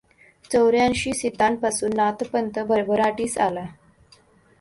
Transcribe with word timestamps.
चौऱ्यांयशी 0.51 1.13
सिद्धांपासून 1.13 1.91
नाथपंथ 1.95 2.59
भरभराटीस 2.59 3.37
आला. 3.37 3.65